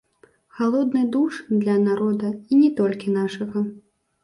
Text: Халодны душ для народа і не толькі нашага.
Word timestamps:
Халодны 0.59 1.03
душ 1.15 1.33
для 1.61 1.77
народа 1.85 2.33
і 2.33 2.53
не 2.65 2.73
толькі 2.83 3.17
нашага. 3.21 3.67